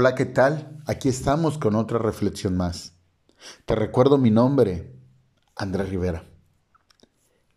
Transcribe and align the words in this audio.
Hola, 0.00 0.14
¿qué 0.14 0.26
tal? 0.26 0.80
Aquí 0.86 1.08
estamos 1.08 1.58
con 1.58 1.74
otra 1.74 1.98
reflexión 1.98 2.56
más. 2.56 2.92
Te 3.66 3.74
recuerdo 3.74 4.16
mi 4.16 4.30
nombre, 4.30 4.92
Andrés 5.56 5.88
Rivera. 5.88 6.24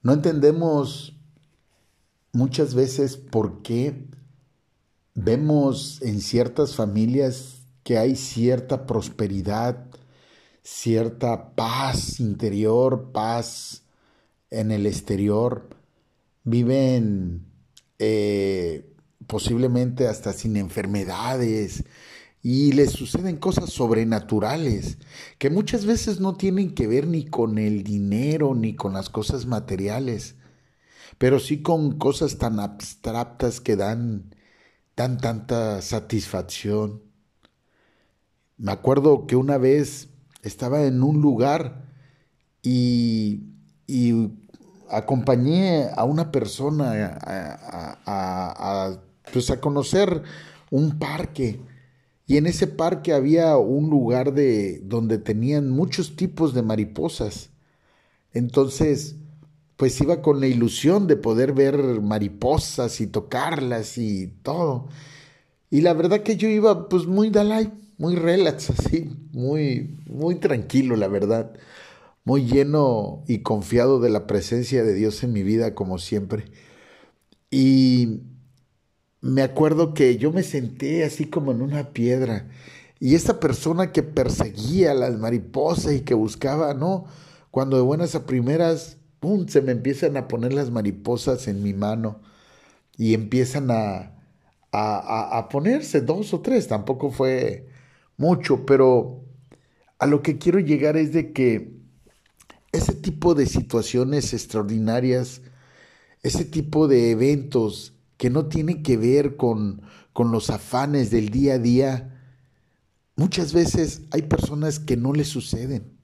No 0.02 0.14
entendemos 0.14 1.16
muchas 2.32 2.74
veces 2.74 3.16
por 3.16 3.62
qué 3.62 4.08
vemos 5.14 6.02
en 6.02 6.20
ciertas 6.20 6.76
familias 6.76 7.60
que 7.84 8.00
hay 8.00 8.16
cierta 8.16 8.88
prosperidad, 8.88 9.86
cierta 10.64 11.54
paz 11.54 12.20
interior, 12.20 13.12
paz 13.12 13.84
en 14.50 14.72
el 14.72 14.88
exterior. 14.88 15.70
Viven 16.44 17.46
eh, 18.00 18.96
posiblemente 19.28 20.08
hasta 20.08 20.34
sin 20.34 20.58
enfermedades, 20.58 21.84
y 22.44 22.72
les 22.72 22.92
suceden 22.92 23.38
cosas 23.38 23.70
sobrenaturales 23.72 24.98
que 25.38 25.50
muchas 25.50 25.86
veces 25.86 26.20
no 26.20 26.36
tienen 26.36 26.74
que 26.74 26.88
ver 26.88 27.08
ni 27.08 27.26
con 27.26 27.58
el 27.58 27.84
dinero 27.84 28.56
ni 28.56 28.76
con 28.76 28.94
las 28.94 29.10
cosas 29.10 29.46
materiales, 29.46 30.36
pero 31.18 31.40
sí 31.40 31.62
con 31.62 31.98
cosas 32.00 32.38
tan 32.38 32.60
abstractas 32.60 33.62
que 33.62 33.76
dan, 33.76 34.36
dan 34.96 35.18
tanta 35.20 35.82
satisfacción. 35.82 37.04
Me 38.58 38.72
acuerdo 38.72 39.28
que 39.28 39.36
una 39.36 39.58
vez 39.58 40.10
estaba 40.42 40.84
en 40.86 41.04
un 41.04 41.22
lugar 41.22 41.86
y, 42.64 43.48
acompañé 44.90 45.88
a 45.96 46.04
una 46.04 46.32
persona 46.32 47.18
a, 48.06 48.98
pues 49.32 49.50
a 49.50 49.62
conocer 49.62 50.24
un 50.70 51.00
parque 51.00 51.62
y 52.32 52.38
en 52.38 52.48
ese 52.48 52.66
parque 52.66 53.12
había 53.12 53.58
un 53.58 53.90
lugar 53.90 54.34
de 54.34 54.80
donde 54.86 55.18
tenían 55.18 55.70
muchos 55.70 56.16
tipos 56.16 56.54
de 56.54 56.62
mariposas. 56.62 57.50
Entonces, 58.32 59.18
pues 59.76 60.00
iba 60.00 60.22
con 60.22 60.40
la 60.40 60.48
ilusión 60.48 61.08
de 61.08 61.18
poder 61.18 61.52
ver 61.52 62.00
mariposas 62.00 63.02
y 63.02 63.08
tocarlas 63.08 63.98
y 63.98 64.28
todo. 64.44 64.88
Y 65.70 65.82
la 65.82 65.92
verdad 65.92 66.24
que 66.24 66.38
yo 66.38 66.48
iba 66.48 66.88
pues 66.88 67.06
muy 67.06 67.32
Dalai, 67.32 67.70
muy 67.98 68.16
relax, 68.16 68.70
así, 68.80 69.10
muy, 69.34 69.98
muy 70.06 70.36
tranquilo, 70.36 70.96
la 70.96 71.10
verdad. 71.10 71.52
Muy 72.24 72.46
lleno 72.46 73.26
y 73.28 73.40
confiado 73.40 74.00
de 74.00 74.10
la 74.10 74.26
presencia 74.26 74.86
de 74.86 74.94
Dios 74.94 75.22
en 75.26 75.34
mi 75.34 75.44
vida, 75.44 75.76
como 75.76 75.98
siempre. 75.98 76.46
Y 77.50 78.22
me 79.22 79.44
acuerdo 79.44 79.94
que 79.94 80.18
yo 80.18 80.32
me 80.32 80.44
senté 80.44 81.04
así 81.04 81.26
como 81.26 81.52
en 81.52 81.62
una 81.62 81.92
piedra 81.94 82.50
y 83.00 83.16
esta 83.16 83.40
persona 83.40 83.92
que 83.92 84.04
perseguía 84.04 84.94
las 84.94 85.18
mariposas 85.20 85.94
y 85.94 86.02
que 86.02 86.14
buscaba, 86.14 86.74
¿no? 86.74 87.06
Cuando 87.52 87.78
de 87.78 87.84
buenas 87.84 88.16
a 88.16 88.26
primeras, 88.26 88.98
¡pum!, 89.20 89.48
se 89.48 89.62
me 89.62 89.72
empiezan 89.74 90.18
a 90.18 90.28
poner 90.28 90.54
las 90.54 90.72
mariposas 90.72 91.48
en 91.48 91.64
mi 91.64 91.74
mano 91.74 92.22
y 92.98 93.14
empiezan 93.16 93.72
a, 93.72 94.14
a, 94.72 95.38
a 95.38 95.50
ponerse 95.50 96.02
dos 96.02 96.34
o 96.34 96.42
tres, 96.42 96.68
tampoco 96.68 97.12
fue 97.12 97.68
mucho, 98.18 98.66
pero 98.66 99.24
a 100.00 100.08
lo 100.08 100.22
que 100.24 100.38
quiero 100.38 100.60
llegar 100.60 100.98
es 100.98 101.14
de 101.14 101.34
que 101.34 101.74
ese 102.72 102.94
tipo 102.94 103.36
de 103.36 103.46
situaciones 103.46 104.34
extraordinarias, 104.34 105.42
ese 106.24 106.46
tipo 106.46 106.88
de 106.88 107.12
eventos 107.12 107.94
que 108.22 108.30
no 108.30 108.46
tiene 108.46 108.84
que 108.84 108.98
ver 108.98 109.36
con, 109.36 109.82
con 110.14 110.32
los 110.32 110.52
afanes 110.52 111.10
del 111.10 111.30
día 111.30 111.56
a 111.56 111.58
día, 111.58 112.22
muchas 113.16 113.52
veces 113.52 114.04
hay 114.12 114.22
personas 114.22 114.78
que 114.78 114.96
no 114.96 115.12
le 115.12 115.24
suceden. 115.24 115.98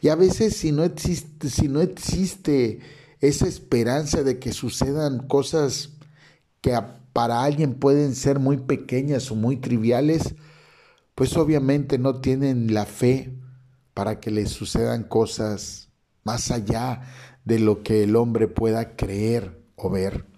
Y 0.00 0.08
a 0.08 0.16
veces 0.16 0.56
si 0.56 0.72
no 0.72 0.82
existe, 0.82 1.48
si 1.48 1.68
no 1.68 1.82
existe 1.82 2.80
esa 3.20 3.46
esperanza 3.46 4.24
de 4.24 4.40
que 4.40 4.52
sucedan 4.52 5.28
cosas 5.28 5.90
que 6.62 6.76
para 7.12 7.44
alguien 7.44 7.74
pueden 7.74 8.16
ser 8.16 8.40
muy 8.40 8.56
pequeñas 8.56 9.30
o 9.30 9.36
muy 9.36 9.56
triviales, 9.56 10.34
pues 11.14 11.36
obviamente 11.36 11.96
no 11.96 12.20
tienen 12.20 12.74
la 12.74 12.86
fe 12.86 13.38
para 13.94 14.18
que 14.18 14.32
les 14.32 14.50
sucedan 14.50 15.04
cosas 15.04 15.90
más 16.24 16.50
allá 16.50 17.02
de 17.44 17.60
lo 17.60 17.84
que 17.84 18.02
el 18.02 18.16
hombre 18.16 18.48
pueda 18.48 18.96
creer 18.96 19.62
o 19.76 19.90
ver. 19.90 20.35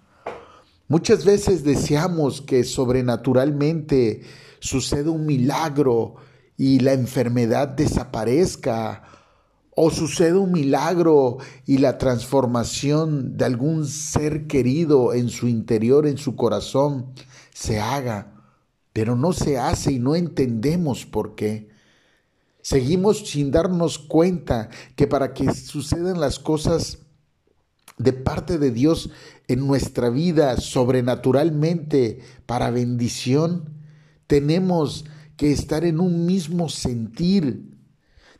Muchas 0.89 1.23
veces 1.23 1.63
deseamos 1.63 2.41
que 2.41 2.63
sobrenaturalmente 2.63 4.23
suceda 4.59 5.11
un 5.11 5.27
milagro 5.27 6.15
y 6.57 6.79
la 6.79 6.93
enfermedad 6.93 7.67
desaparezca, 7.67 9.03
o 9.75 9.91
suceda 9.91 10.39
un 10.39 10.51
milagro 10.51 11.37
y 11.67 11.77
la 11.77 11.99
transformación 11.99 13.37
de 13.37 13.45
algún 13.45 13.85
ser 13.85 14.47
querido 14.47 15.13
en 15.13 15.29
su 15.29 15.47
interior, 15.47 16.07
en 16.07 16.17
su 16.17 16.35
corazón, 16.35 17.13
se 17.53 17.79
haga, 17.79 18.33
pero 18.91 19.15
no 19.15 19.31
se 19.31 19.59
hace 19.59 19.91
y 19.91 19.99
no 19.99 20.15
entendemos 20.15 21.05
por 21.05 21.35
qué. 21.35 21.69
Seguimos 22.63 23.29
sin 23.29 23.51
darnos 23.51 23.99
cuenta 23.99 24.69
que 24.95 25.05
para 25.05 25.35
que 25.35 25.53
sucedan 25.53 26.19
las 26.19 26.39
cosas 26.39 26.97
de 27.99 28.13
parte 28.13 28.57
de 28.57 28.71
Dios 28.71 29.11
en 29.47 29.67
nuestra 29.67 30.09
vida 30.09 30.57
sobrenaturalmente 30.57 32.21
para 32.45 32.71
bendición, 32.71 33.75
tenemos 34.25 35.05
que 35.35 35.51
estar 35.51 35.83
en 35.83 35.99
un 35.99 36.25
mismo 36.25 36.69
sentir, 36.69 37.77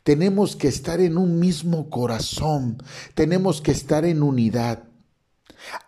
tenemos 0.02 0.56
que 0.56 0.68
estar 0.68 0.98
en 1.00 1.18
un 1.18 1.38
mismo 1.38 1.90
corazón, 1.90 2.82
tenemos 3.14 3.60
que 3.60 3.72
estar 3.72 4.04
en 4.04 4.22
unidad. 4.22 4.84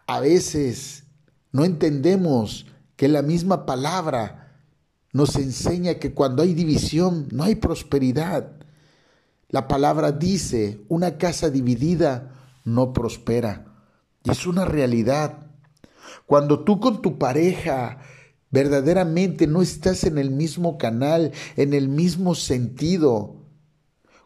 A 0.06 0.20
veces 0.20 1.04
no 1.50 1.64
entendemos 1.64 2.66
que 2.96 3.08
la 3.08 3.22
misma 3.22 3.64
palabra 3.64 4.52
nos 5.12 5.36
enseña 5.36 5.94
que 5.94 6.12
cuando 6.12 6.42
hay 6.42 6.52
división 6.52 7.26
no 7.32 7.44
hay 7.44 7.54
prosperidad. 7.54 8.52
La 9.48 9.66
palabra 9.66 10.12
dice, 10.12 10.82
una 10.88 11.16
casa 11.16 11.48
dividida 11.48 12.41
no 12.64 12.92
prospera. 12.92 13.66
Y 14.24 14.30
es 14.30 14.46
una 14.46 14.64
realidad. 14.64 15.50
Cuando 16.26 16.64
tú 16.64 16.80
con 16.80 17.02
tu 17.02 17.18
pareja 17.18 17.98
verdaderamente 18.50 19.46
no 19.46 19.62
estás 19.62 20.04
en 20.04 20.18
el 20.18 20.30
mismo 20.30 20.78
canal, 20.78 21.32
en 21.56 21.72
el 21.72 21.88
mismo 21.88 22.34
sentido, 22.34 23.42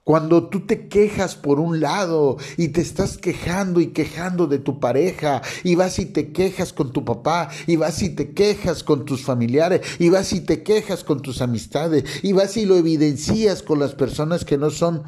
cuando 0.07 0.49
tú 0.49 0.67
te 0.67 0.87
quejas 0.87 1.35
por 1.35 1.59
un 1.59 1.81
lado 1.81 2.37
y 2.57 2.69
te 2.69 2.81
estás 2.81 3.19
quejando 3.19 3.81
y 3.81 3.89
quejando 3.89 4.47
de 4.47 4.61
tu 4.61 4.79
pareja, 4.79 5.43
y 5.65 5.75
vas 5.75 5.99
y 5.99 6.07
te 6.07 6.31
quejas 6.31 6.73
con 6.73 6.93
tu 6.93 7.05
papá, 7.05 7.51
y 7.67 7.75
vas 7.75 8.01
y 8.03 8.11
te 8.11 8.33
quejas 8.33 8.85
con 8.85 9.05
tus 9.05 9.25
familiares, 9.25 9.81
y 9.99 10.09
vas 10.09 10.33
y 10.33 10.43
te 10.43 10.63
quejas 10.63 11.03
con 11.03 11.23
tus 11.23 11.43
amistades, 11.43 12.05
y 12.23 12.33
vas 12.33 12.57
y 12.57 12.67
lo 12.67 12.77
evidencias 12.77 13.65
con 13.65 13.81
las 13.81 13.97
personas 13.97 14.45
que 14.45 14.59
no 14.59 14.71
son 14.71 15.03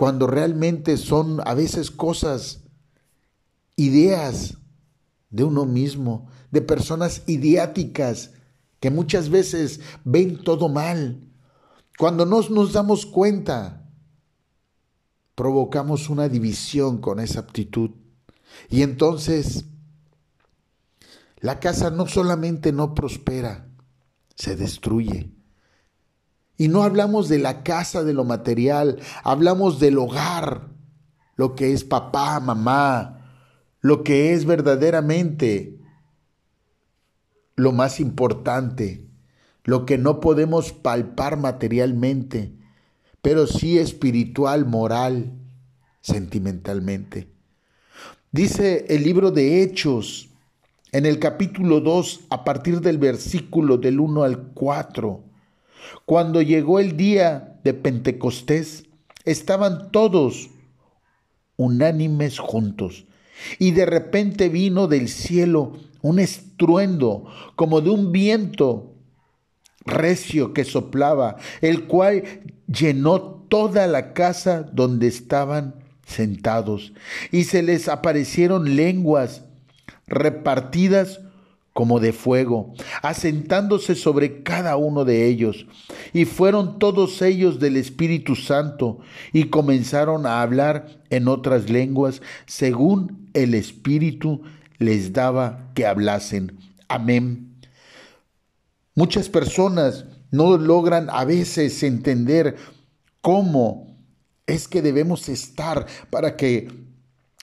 cuando 0.00 0.26
realmente 0.26 0.96
son 0.96 1.42
a 1.44 1.52
veces 1.52 1.90
cosas, 1.90 2.60
ideas 3.76 4.56
de 5.28 5.44
uno 5.44 5.66
mismo, 5.66 6.26
de 6.50 6.62
personas 6.62 7.22
idiáticas 7.26 8.30
que 8.80 8.90
muchas 8.90 9.28
veces 9.28 9.80
ven 10.04 10.42
todo 10.42 10.70
mal. 10.70 11.20
Cuando 11.98 12.24
no 12.24 12.40
nos 12.48 12.72
damos 12.72 13.04
cuenta, 13.04 13.90
provocamos 15.34 16.08
una 16.08 16.30
división 16.30 17.02
con 17.02 17.20
esa 17.20 17.40
actitud. 17.40 17.90
Y 18.70 18.80
entonces 18.80 19.66
la 21.40 21.60
casa 21.60 21.90
no 21.90 22.06
solamente 22.06 22.72
no 22.72 22.94
prospera, 22.94 23.68
se 24.34 24.56
destruye. 24.56 25.30
Y 26.60 26.68
no 26.68 26.82
hablamos 26.82 27.30
de 27.30 27.38
la 27.38 27.62
casa, 27.62 28.04
de 28.04 28.12
lo 28.12 28.24
material, 28.24 28.98
hablamos 29.24 29.80
del 29.80 29.96
hogar, 29.96 30.68
lo 31.34 31.54
que 31.54 31.72
es 31.72 31.84
papá, 31.84 32.38
mamá, 32.38 33.32
lo 33.80 34.04
que 34.04 34.34
es 34.34 34.44
verdaderamente 34.44 35.78
lo 37.56 37.72
más 37.72 37.98
importante, 37.98 39.08
lo 39.64 39.86
que 39.86 39.96
no 39.96 40.20
podemos 40.20 40.74
palpar 40.74 41.38
materialmente, 41.38 42.52
pero 43.22 43.46
sí 43.46 43.78
espiritual, 43.78 44.66
moral, 44.66 45.32
sentimentalmente. 46.02 47.32
Dice 48.32 48.84
el 48.90 49.02
libro 49.02 49.30
de 49.30 49.62
Hechos 49.62 50.28
en 50.92 51.06
el 51.06 51.20
capítulo 51.20 51.80
2, 51.80 52.26
a 52.28 52.44
partir 52.44 52.82
del 52.82 52.98
versículo 52.98 53.78
del 53.78 53.98
1 53.98 54.24
al 54.24 54.48
4, 54.52 55.29
cuando 56.04 56.42
llegó 56.42 56.80
el 56.80 56.96
día 56.96 57.58
de 57.64 57.74
Pentecostés, 57.74 58.84
estaban 59.24 59.90
todos 59.90 60.50
unánimes 61.56 62.38
juntos. 62.38 63.06
Y 63.58 63.70
de 63.72 63.86
repente 63.86 64.48
vino 64.48 64.86
del 64.86 65.08
cielo 65.08 65.72
un 66.02 66.18
estruendo 66.18 67.26
como 67.56 67.80
de 67.80 67.90
un 67.90 68.12
viento 68.12 68.94
recio 69.84 70.52
que 70.52 70.64
soplaba, 70.64 71.36
el 71.60 71.86
cual 71.86 72.24
llenó 72.66 73.20
toda 73.20 73.86
la 73.86 74.12
casa 74.12 74.62
donde 74.62 75.06
estaban 75.06 75.74
sentados, 76.06 76.92
y 77.30 77.44
se 77.44 77.62
les 77.62 77.88
aparecieron 77.88 78.76
lenguas 78.76 79.44
repartidas 80.06 81.20
como 81.80 81.98
de 81.98 82.12
fuego, 82.12 82.74
asentándose 83.00 83.94
sobre 83.94 84.42
cada 84.42 84.76
uno 84.76 85.06
de 85.06 85.26
ellos. 85.26 85.64
Y 86.12 86.26
fueron 86.26 86.78
todos 86.78 87.22
ellos 87.22 87.58
del 87.58 87.78
Espíritu 87.78 88.36
Santo, 88.36 88.98
y 89.32 89.44
comenzaron 89.44 90.26
a 90.26 90.42
hablar 90.42 91.00
en 91.08 91.26
otras 91.26 91.70
lenguas, 91.70 92.20
según 92.44 93.30
el 93.32 93.54
Espíritu 93.54 94.42
les 94.76 95.14
daba 95.14 95.70
que 95.72 95.86
hablasen. 95.86 96.58
Amén. 96.86 97.56
Muchas 98.94 99.30
personas 99.30 100.04
no 100.30 100.58
logran 100.58 101.08
a 101.08 101.24
veces 101.24 101.82
entender 101.82 102.56
cómo 103.22 103.96
es 104.46 104.68
que 104.68 104.82
debemos 104.82 105.30
estar 105.30 105.86
para 106.10 106.36
que 106.36 106.68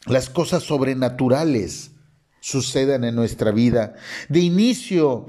las 0.06 0.30
cosas 0.30 0.62
sobrenaturales 0.62 1.97
sucedan 2.40 3.04
en 3.04 3.16
nuestra 3.16 3.52
vida. 3.52 3.96
De 4.30 4.40
inicio, 4.40 5.28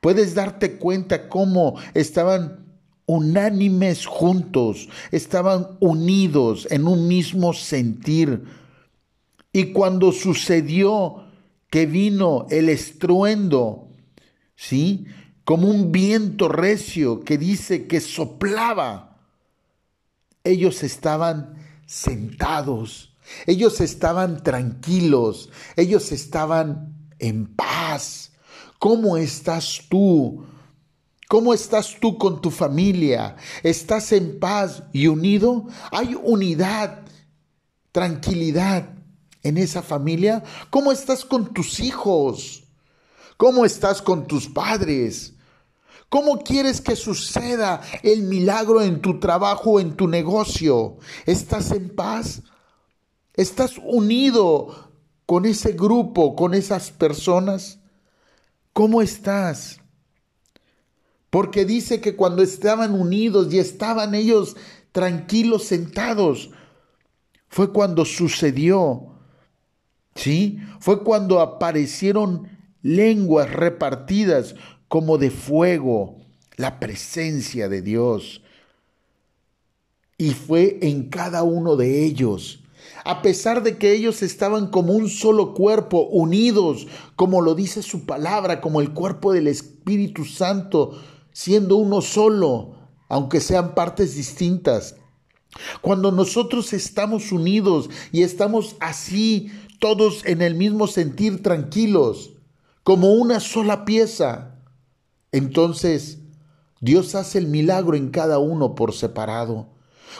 puedes 0.00 0.34
darte 0.34 0.78
cuenta 0.78 1.28
cómo 1.28 1.76
estaban 1.94 2.62
unánimes 3.06 4.06
juntos, 4.06 4.88
estaban 5.10 5.76
unidos 5.80 6.66
en 6.70 6.86
un 6.86 7.08
mismo 7.08 7.52
sentir. 7.52 8.44
Y 9.52 9.72
cuando 9.72 10.12
sucedió 10.12 11.24
que 11.70 11.86
vino 11.86 12.46
el 12.50 12.68
estruendo, 12.68 13.88
¿sí? 14.56 15.06
Como 15.44 15.68
un 15.68 15.92
viento 15.92 16.48
recio 16.48 17.20
que 17.20 17.36
dice 17.38 17.86
que 17.86 18.00
soplaba, 18.00 19.18
ellos 20.44 20.82
estaban 20.82 21.54
sentados, 21.86 23.11
ellos 23.46 23.80
estaban 23.80 24.42
tranquilos, 24.42 25.50
ellos 25.76 26.12
estaban 26.12 27.10
en 27.18 27.46
paz. 27.54 28.32
¿Cómo 28.78 29.16
estás 29.16 29.82
tú? 29.88 30.44
¿Cómo 31.28 31.54
estás 31.54 31.96
tú 32.00 32.18
con 32.18 32.42
tu 32.42 32.50
familia? 32.50 33.36
¿Estás 33.62 34.12
en 34.12 34.38
paz 34.38 34.82
y 34.92 35.06
unido? 35.06 35.66
¿Hay 35.90 36.14
unidad, 36.22 37.04
tranquilidad 37.90 38.90
en 39.42 39.56
esa 39.56 39.82
familia? 39.82 40.42
¿Cómo 40.68 40.92
estás 40.92 41.24
con 41.24 41.54
tus 41.54 41.80
hijos? 41.80 42.64
¿Cómo 43.38 43.64
estás 43.64 44.02
con 44.02 44.26
tus 44.26 44.46
padres? 44.46 45.34
¿Cómo 46.08 46.40
quieres 46.40 46.82
que 46.82 46.94
suceda 46.94 47.80
el 48.02 48.24
milagro 48.24 48.82
en 48.82 49.00
tu 49.00 49.18
trabajo, 49.18 49.80
en 49.80 49.96
tu 49.96 50.08
negocio? 50.08 50.98
¿Estás 51.24 51.70
en 51.70 51.94
paz? 51.94 52.42
¿Estás 53.34 53.78
unido 53.82 54.92
con 55.26 55.46
ese 55.46 55.72
grupo, 55.72 56.36
con 56.36 56.54
esas 56.54 56.90
personas? 56.90 57.78
¿Cómo 58.72 59.00
estás? 59.00 59.80
Porque 61.30 61.64
dice 61.64 62.00
que 62.00 62.14
cuando 62.14 62.42
estaban 62.42 62.92
unidos 62.92 63.52
y 63.52 63.58
estaban 63.58 64.14
ellos 64.14 64.56
tranquilos 64.92 65.64
sentados, 65.64 66.50
fue 67.48 67.72
cuando 67.72 68.04
sucedió. 68.04 69.08
¿Sí? 70.14 70.58
Fue 70.78 71.02
cuando 71.02 71.40
aparecieron 71.40 72.48
lenguas 72.82 73.50
repartidas 73.50 74.54
como 74.88 75.16
de 75.16 75.30
fuego 75.30 76.18
la 76.56 76.78
presencia 76.78 77.70
de 77.70 77.80
Dios. 77.80 78.42
Y 80.18 80.34
fue 80.34 80.78
en 80.82 81.08
cada 81.08 81.42
uno 81.44 81.76
de 81.76 82.04
ellos. 82.04 82.61
A 83.04 83.22
pesar 83.22 83.62
de 83.62 83.78
que 83.78 83.92
ellos 83.92 84.22
estaban 84.22 84.68
como 84.68 84.92
un 84.92 85.08
solo 85.08 85.54
cuerpo, 85.54 86.06
unidos, 86.06 86.86
como 87.16 87.40
lo 87.40 87.54
dice 87.54 87.82
su 87.82 88.06
palabra, 88.06 88.60
como 88.60 88.80
el 88.80 88.92
cuerpo 88.92 89.32
del 89.32 89.48
Espíritu 89.48 90.24
Santo, 90.24 91.00
siendo 91.32 91.76
uno 91.76 92.00
solo, 92.00 92.76
aunque 93.08 93.40
sean 93.40 93.74
partes 93.74 94.14
distintas. 94.14 94.96
Cuando 95.80 96.12
nosotros 96.12 96.72
estamos 96.72 97.32
unidos 97.32 97.90
y 98.12 98.22
estamos 98.22 98.76
así, 98.80 99.50
todos 99.80 100.24
en 100.24 100.40
el 100.40 100.54
mismo 100.54 100.86
sentir, 100.86 101.42
tranquilos, 101.42 102.34
como 102.84 103.12
una 103.12 103.40
sola 103.40 103.84
pieza, 103.84 104.52
entonces, 105.32 106.18
Dios 106.80 107.14
hace 107.14 107.38
el 107.38 107.46
milagro 107.48 107.96
en 107.96 108.10
cada 108.10 108.38
uno 108.38 108.74
por 108.74 108.92
separado. 108.92 109.68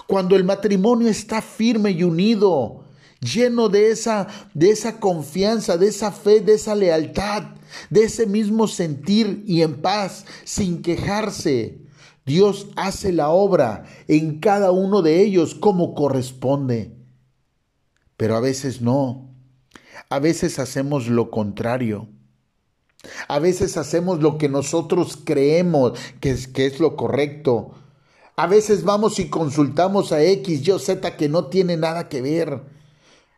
Cuando 0.06 0.36
el 0.36 0.44
matrimonio 0.44 1.08
está 1.08 1.42
firme 1.42 1.90
y 1.90 2.02
unido, 2.02 2.84
lleno 3.20 3.68
de 3.68 3.90
esa, 3.90 4.26
de 4.54 4.70
esa 4.70 4.98
confianza, 4.98 5.76
de 5.76 5.88
esa 5.88 6.12
fe, 6.12 6.40
de 6.40 6.54
esa 6.54 6.74
lealtad, 6.74 7.44
de 7.90 8.04
ese 8.04 8.26
mismo 8.26 8.68
sentir 8.68 9.44
y 9.46 9.62
en 9.62 9.80
paz, 9.80 10.26
sin 10.44 10.82
quejarse, 10.82 11.78
Dios 12.24 12.68
hace 12.76 13.12
la 13.12 13.30
obra 13.30 13.84
en 14.08 14.38
cada 14.38 14.70
uno 14.70 15.02
de 15.02 15.22
ellos 15.22 15.54
como 15.54 15.94
corresponde. 15.94 16.96
Pero 18.16 18.36
a 18.36 18.40
veces 18.40 18.80
no. 18.80 19.28
A 20.08 20.18
veces 20.18 20.58
hacemos 20.58 21.08
lo 21.08 21.30
contrario. 21.30 22.08
A 23.26 23.40
veces 23.40 23.76
hacemos 23.76 24.20
lo 24.20 24.38
que 24.38 24.48
nosotros 24.48 25.18
creemos 25.24 25.98
que 26.20 26.30
es, 26.30 26.46
que 26.46 26.66
es 26.66 26.78
lo 26.78 26.96
correcto. 26.96 27.74
A 28.36 28.46
veces 28.46 28.84
vamos 28.84 29.18
y 29.18 29.28
consultamos 29.28 30.12
a 30.12 30.22
X, 30.22 30.66
Y, 30.66 30.78
Z 30.78 31.16
que 31.16 31.28
no 31.28 31.46
tiene 31.46 31.76
nada 31.76 32.08
que 32.08 32.22
ver. 32.22 32.62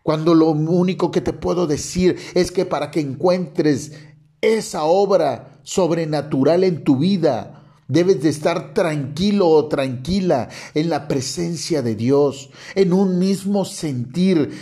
Cuando 0.02 0.34
lo 0.34 0.50
único 0.50 1.10
que 1.10 1.20
te 1.20 1.32
puedo 1.32 1.66
decir 1.66 2.16
es 2.34 2.52
que 2.52 2.64
para 2.64 2.90
que 2.90 3.00
encuentres 3.00 3.92
esa 4.40 4.84
obra 4.84 5.60
sobrenatural 5.62 6.62
en 6.64 6.84
tu 6.84 6.98
vida, 6.98 7.64
Debes 7.86 8.22
de 8.22 8.30
estar 8.30 8.72
tranquilo 8.72 9.48
o 9.48 9.68
tranquila 9.68 10.48
en 10.72 10.88
la 10.88 11.06
presencia 11.06 11.82
de 11.82 11.94
Dios, 11.94 12.48
en 12.74 12.94
un 12.94 13.18
mismo 13.18 13.66
sentir, 13.66 14.52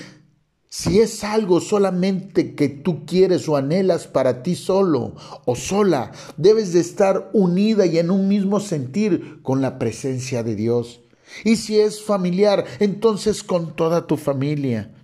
si 0.74 1.00
es 1.00 1.22
algo 1.22 1.60
solamente 1.60 2.54
que 2.54 2.70
tú 2.70 3.04
quieres 3.04 3.46
o 3.46 3.58
anhelas 3.58 4.06
para 4.06 4.42
ti 4.42 4.56
solo 4.56 5.14
o 5.44 5.54
sola, 5.54 6.12
debes 6.38 6.72
de 6.72 6.80
estar 6.80 7.28
unida 7.34 7.84
y 7.84 7.98
en 7.98 8.10
un 8.10 8.26
mismo 8.26 8.58
sentir 8.58 9.42
con 9.42 9.60
la 9.60 9.78
presencia 9.78 10.42
de 10.42 10.56
Dios. 10.56 11.02
Y 11.44 11.56
si 11.56 11.78
es 11.78 12.02
familiar, 12.02 12.64
entonces 12.80 13.42
con 13.42 13.76
toda 13.76 14.06
tu 14.06 14.16
familia, 14.16 14.94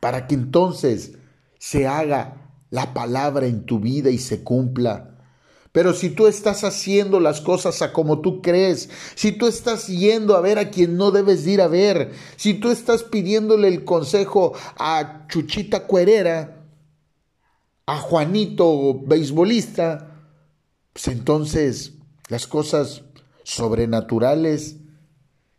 para 0.00 0.26
que 0.26 0.34
entonces 0.34 1.12
se 1.60 1.86
haga 1.86 2.50
la 2.70 2.94
palabra 2.94 3.46
en 3.46 3.64
tu 3.64 3.78
vida 3.78 4.10
y 4.10 4.18
se 4.18 4.42
cumpla. 4.42 5.17
Pero 5.78 5.94
si 5.94 6.10
tú 6.10 6.26
estás 6.26 6.64
haciendo 6.64 7.20
las 7.20 7.40
cosas 7.40 7.82
a 7.82 7.92
como 7.92 8.20
tú 8.20 8.42
crees, 8.42 8.90
si 9.14 9.30
tú 9.30 9.46
estás 9.46 9.86
yendo 9.86 10.34
a 10.34 10.40
ver 10.40 10.58
a 10.58 10.70
quien 10.70 10.96
no 10.96 11.12
debes 11.12 11.46
ir 11.46 11.60
a 11.60 11.68
ver, 11.68 12.10
si 12.34 12.54
tú 12.54 12.72
estás 12.72 13.04
pidiéndole 13.04 13.68
el 13.68 13.84
consejo 13.84 14.54
a 14.76 15.28
Chuchita 15.28 15.86
Cuerera, 15.86 16.64
a 17.86 17.96
Juanito 17.96 18.98
beisbolista, 19.06 20.16
pues 20.92 21.06
entonces 21.06 21.92
las 22.26 22.48
cosas 22.48 23.02
sobrenaturales 23.44 24.78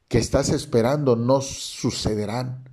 que 0.10 0.18
estás 0.18 0.50
esperando 0.50 1.16
no 1.16 1.40
sucederán. 1.40 2.68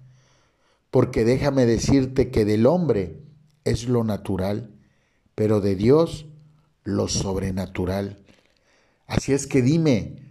Porque 0.91 1.25
déjame 1.25 1.65
decirte 1.65 2.33
que 2.33 2.45
del 2.45 2.67
hombre 2.67 3.21
es 3.63 3.87
lo 3.87 4.03
natural, 4.03 4.75
pero 5.37 5.61
de 5.61 5.77
Dios 5.77 6.27
lo 6.87 7.09
sobrenatural. 7.09 8.19
Así 9.07 9.33
es 9.33 9.47
que 9.47 9.61
dime, 9.61 10.23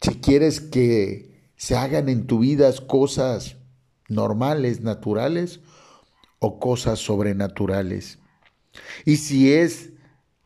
si 0.00 0.16
quieres 0.20 0.60
que 0.60 1.34
se 1.56 1.76
hagan 1.76 2.08
en 2.08 2.26
tu 2.26 2.40
vida 2.40 2.72
cosas 2.86 3.56
normales, 4.08 4.82
naturales 4.82 5.60
o 6.38 6.60
cosas 6.60 6.98
sobrenaturales. 6.98 8.18
Y 9.04 9.16
si 9.16 9.52
es 9.52 9.90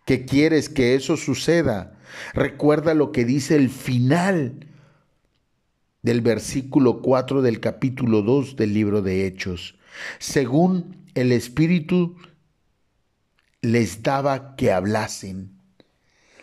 que 0.06 0.24
quieres 0.24 0.68
que 0.68 0.94
eso 0.94 1.16
suceda, 1.16 1.98
recuerda 2.34 2.94
lo 2.94 3.12
que 3.12 3.24
dice 3.24 3.56
el 3.56 3.68
final 3.68 4.66
del 6.02 6.20
versículo 6.20 7.02
4 7.02 7.42
del 7.42 7.60
capítulo 7.60 8.22
2 8.22 8.56
del 8.56 8.74
libro 8.74 9.02
de 9.02 9.26
Hechos. 9.26 9.76
Según 10.18 11.04
el 11.14 11.32
Espíritu 11.32 12.16
les 13.62 14.02
daba 14.02 14.54
que 14.56 14.72
hablasen 14.72 15.58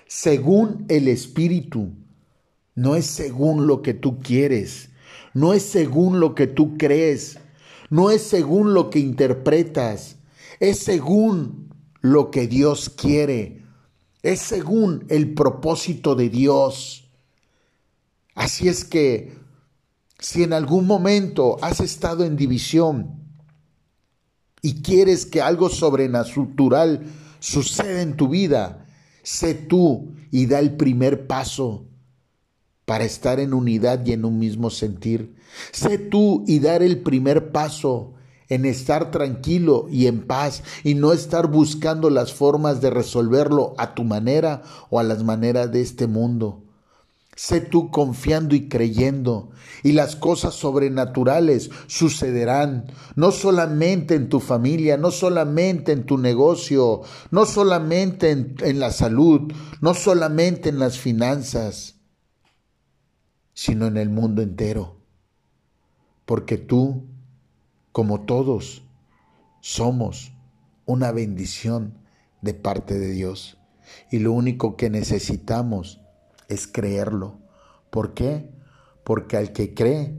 según 0.07 0.86
el 0.89 1.07
Espíritu. 1.07 1.93
No 2.75 2.95
es 2.95 3.05
según 3.05 3.67
lo 3.67 3.81
que 3.81 3.93
tú 3.93 4.19
quieres, 4.19 4.89
no 5.34 5.53
es 5.53 5.63
según 5.63 6.19
lo 6.19 6.36
que 6.36 6.48
tú 6.48 6.77
crees, 6.77 7.38
no 7.89 8.12
es 8.12 8.22
según 8.22 8.74
lo 8.74 8.89
que 8.89 9.00
interpretas, 9.00 10.17
es 10.60 10.79
según 10.79 11.74
lo 12.01 12.31
que 12.31 12.48
Dios 12.48 12.89
quiere, 12.89 13.63
es 14.24 14.41
según 14.41 15.05
el 15.10 15.34
propósito 15.34 16.15
de 16.15 16.29
Dios. 16.29 17.10
Así 18.34 18.67
es 18.67 18.84
que 18.84 19.38
si 20.19 20.43
en 20.43 20.51
algún 20.51 20.86
momento 20.86 21.57
has 21.62 21.79
estado 21.79 22.25
en 22.25 22.36
división 22.36 23.25
y 24.65 24.81
quieres 24.81 25.27
que 25.27 25.43
algo 25.43 25.69
sobrenatural 25.69 27.03
suceda 27.39 28.01
en 28.01 28.17
tu 28.17 28.29
vida, 28.29 28.88
sé 29.22 29.53
tú 29.53 30.15
y 30.31 30.48
da 30.48 30.57
el 30.57 30.75
primer 30.75 31.27
paso 31.27 31.86
para 32.86 33.03
estar 33.03 33.39
en 33.39 33.53
unidad 33.53 34.03
y 34.07 34.13
en 34.13 34.25
un 34.25 34.39
mismo 34.39 34.72
sentir. 34.72 35.36
Sé 35.72 36.00
tú 36.00 36.43
y 36.48 36.57
dar 36.57 36.81
el 36.81 37.03
primer 37.03 37.51
paso 37.51 38.15
en 38.50 38.65
estar 38.65 39.12
tranquilo 39.12 39.86
y 39.91 40.07
en 40.07 40.25
paz 40.25 40.63
y 40.84 40.95
no 40.95 41.13
estar 41.13 41.45
buscando 41.45 42.10
las 42.10 42.34
formas 42.34 42.81
de 42.81 42.89
resolverlo 42.89 43.75
a 43.77 43.93
tu 43.93 44.03
manera 44.03 44.63
o 44.89 45.00
a 45.00 45.03
las 45.03 45.24
maneras 45.24 45.72
de 45.72 45.81
este 45.81 46.07
mundo. 46.07 46.64
Sé 47.36 47.60
tú 47.60 47.92
confiando 47.92 48.56
y 48.56 48.70
creyendo 48.70 49.50
y 49.84 49.92
las 49.92 50.15
cosas 50.15 50.54
sobrenaturales 50.56 51.70
sucederán, 51.88 52.86
no 53.15 53.32
solamente 53.32 54.15
en 54.15 54.30
tu 54.30 54.39
familia, 54.39 54.96
no 54.98 55.12
solamente 55.12 55.92
en 55.92 56.06
tu 56.06 56.18
negocio, 56.18 57.01
no 57.32 57.46
solamente 57.46 58.32
en, 58.32 58.56
en 58.62 58.80
la 58.80 58.92
salud, 58.92 59.51
no 59.82 59.94
solamente 59.94 60.70
en 60.70 60.80
las 60.80 60.98
finanzas, 60.98 61.96
sino 63.54 63.88
en 63.88 63.98
el 63.98 64.10
mundo 64.10 64.42
entero. 64.42 65.01
Porque 66.25 66.58
tú 66.58 67.04
como 67.96 68.25
todos, 68.25 68.84
somos 69.62 70.34
una 70.86 71.13
bendición 71.13 71.98
de 72.42 72.54
parte 72.54 73.00
de 73.00 73.12
Dios. 73.12 73.58
Y 74.12 74.20
lo 74.20 74.34
único 74.34 74.75
que 74.75 74.89
necesitamos 74.89 76.01
es 76.48 76.68
creerlo. 76.68 77.40
¿Por 77.90 78.14
qué? 78.14 78.54
Porque 79.04 79.38
al 79.38 79.54
que 79.54 79.74
cree, 79.74 80.18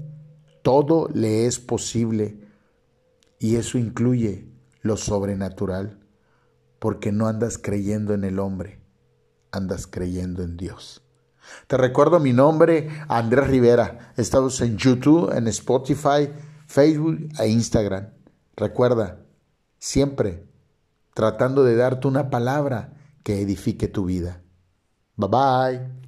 todo 0.62 1.08
le 1.12 1.46
es 1.46 1.58
posible. 1.58 2.40
Y 3.38 3.56
eso 3.56 3.78
incluye 3.78 4.48
lo 4.82 4.96
sobrenatural. 4.96 6.00
Porque 6.78 7.12
no 7.12 7.26
andas 7.26 7.58
creyendo 7.58 8.14
en 8.14 8.24
el 8.24 8.38
hombre, 8.38 8.80
andas 9.50 9.86
creyendo 9.86 10.42
en 10.42 10.56
Dios. 10.56 11.02
Te 11.66 11.76
recuerdo 11.76 12.20
mi 12.20 12.32
nombre, 12.32 12.90
Andrés 13.08 13.48
Rivera. 13.48 14.12
Estamos 14.16 14.60
en 14.60 14.76
YouTube, 14.76 15.32
en 15.34 15.48
Spotify 15.48 16.28
Facebook 16.66 17.28
e 17.38 17.48
Instagram. 17.48 18.08
Recuerda, 18.56 19.20
siempre 19.78 20.46
tratando 21.14 21.64
de 21.64 21.76
darte 21.76 22.08
una 22.08 22.28
palabra 22.28 22.92
que 23.22 23.40
edifique 23.40 23.88
tu 23.88 24.04
vida. 24.04 24.42
Bye 25.16 25.28
bye. 25.30 26.05